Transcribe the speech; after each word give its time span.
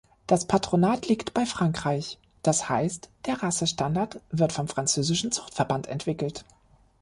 Das 0.25 0.45
Patronat 0.45 1.07
liegt 1.09 1.35
bei 1.35 1.45
Frankreich, 1.45 2.17
das 2.41 2.69
heißt, 2.69 3.11
der 3.27 3.43
Rassestandard 3.43 4.19
wird 4.31 4.51
vom 4.51 4.67
französischen 4.67 5.31
Zuchtverband 5.31 5.85
entwickelt. 5.85 6.43